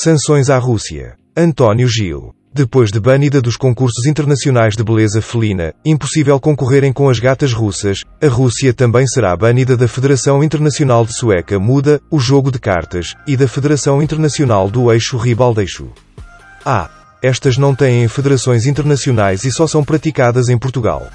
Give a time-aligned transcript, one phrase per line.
[0.00, 1.16] Sanções à Rússia.
[1.36, 2.32] António Gil.
[2.54, 8.04] Depois de banida dos concursos internacionais de beleza felina, impossível concorrerem com as gatas russas,
[8.22, 13.16] a Rússia também será banida da Federação Internacional de Sueca Muda, o jogo de cartas,
[13.26, 15.88] e da Federação Internacional do Eixo Ribaldeixo.
[16.64, 16.88] Ah,
[17.20, 21.08] estas não têm federações internacionais e só são praticadas em Portugal.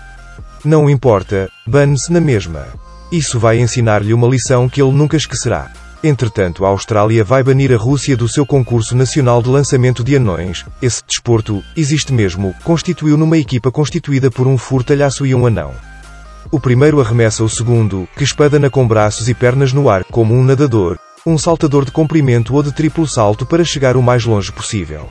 [0.66, 2.68] Não importa, bane-se na mesma.
[3.10, 5.72] Isso vai ensinar-lhe uma lição que ele nunca esquecerá.
[6.04, 10.66] Entretanto, a Austrália vai banir a Rússia do seu concurso nacional de lançamento de anões.
[10.82, 15.72] Esse desporto, existe mesmo, constituiu numa equipa constituída por um furtalhaço e um anão.
[16.52, 20.44] O primeiro arremessa o segundo, que espadana com braços e pernas no ar, como um
[20.44, 25.10] nadador, um saltador de comprimento ou de triplo salto para chegar o mais longe possível.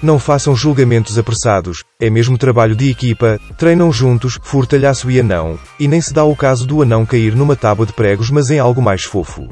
[0.00, 5.88] Não façam julgamentos apressados, é mesmo trabalho de equipa, treinam juntos, furtalhaço e anão, e
[5.88, 8.80] nem se dá o caso do anão cair numa tábua de pregos mas em algo
[8.80, 9.48] mais fofo.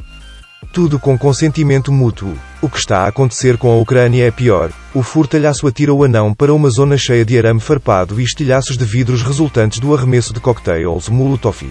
[0.72, 2.36] Tudo com consentimento mútuo.
[2.62, 4.70] O que está a acontecer com a Ucrânia é pior.
[4.94, 8.84] O furtalhaço atira o anão para uma zona cheia de arame farpado e estilhaços de
[8.84, 11.66] vidros resultantes do arremesso de cocktails Molotov.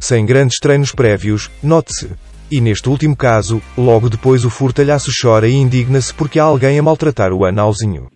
[0.00, 2.10] Sem grandes treinos prévios, note-se.
[2.50, 6.82] E neste último caso, logo depois o furtalhaço chora e indigna-se porque há alguém a
[6.82, 8.08] maltratar o anãozinho.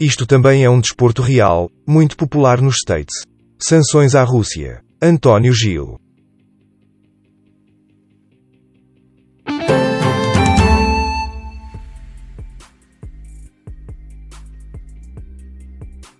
[0.00, 3.22] Isto também é um desporto real, muito popular nos States.
[3.58, 4.80] Sanções à Rússia.
[5.00, 5.98] António Gil.